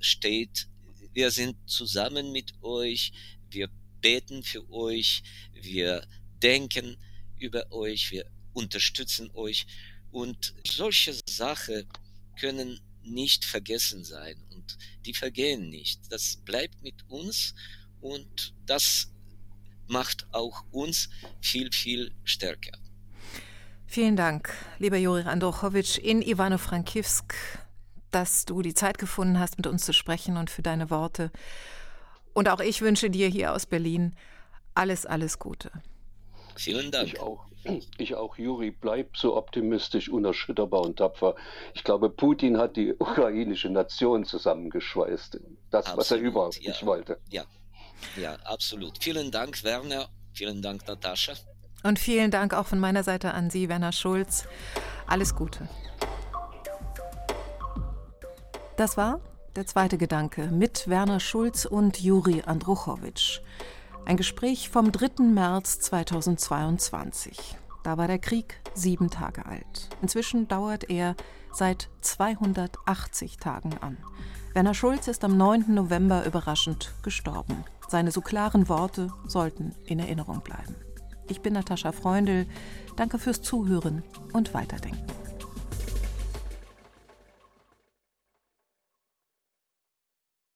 [0.00, 0.68] steht,
[1.14, 3.12] wir sind zusammen mit euch,
[3.50, 3.70] wir
[4.02, 5.22] beten für euch,
[5.54, 6.06] wir
[6.42, 6.98] denken
[7.38, 9.66] über euch, wir unterstützen euch.
[10.10, 11.88] Und solche Sachen
[12.38, 14.76] können nicht vergessen sein und
[15.06, 16.00] die vergehen nicht.
[16.10, 17.54] Das bleibt mit uns
[18.00, 19.13] und das
[19.88, 21.08] macht auch uns
[21.40, 22.78] viel, viel stärker.
[23.86, 27.34] Vielen Dank, lieber Juri Androchowitsch in Ivano-Frankivsk,
[28.10, 31.30] dass du die Zeit gefunden hast, mit uns zu sprechen und für deine Worte.
[32.32, 34.16] Und auch ich wünsche dir hier aus Berlin
[34.74, 35.70] alles, alles Gute.
[36.56, 37.08] Vielen Dank.
[37.08, 37.46] Ich auch.
[37.96, 41.34] Ich auch, Juri, bleib so optimistisch, unerschütterbar und tapfer.
[41.72, 45.40] Ich glaube, Putin hat die ukrainische Nation zusammengeschweißt.
[45.70, 46.70] Das, absolut, was er überhaupt ja.
[46.70, 47.18] nicht wollte.
[47.30, 47.44] Ja.
[48.16, 49.02] Ja, absolut.
[49.02, 50.08] Vielen Dank, Werner.
[50.32, 51.34] Vielen Dank, Natascha.
[51.82, 54.46] Und vielen Dank auch von meiner Seite an Sie, Werner Schulz.
[55.06, 55.68] Alles Gute.
[58.76, 59.20] Das war
[59.54, 63.40] der zweite Gedanke mit Werner Schulz und Juri Andruchowitsch.
[64.04, 65.22] Ein Gespräch vom 3.
[65.22, 67.56] März 2022.
[67.84, 69.88] Da war der Krieg sieben Tage alt.
[70.02, 71.14] Inzwischen dauert er
[71.52, 73.96] seit 280 Tagen an.
[74.54, 75.72] Werner Schulz ist am 9.
[75.72, 77.64] November überraschend gestorben.
[77.88, 80.74] Seine so klaren Worte sollten in Erinnerung bleiben.
[81.28, 82.46] Ich bin Natascha Freundl.
[82.96, 85.23] Danke fürs Zuhören und Weiterdenken.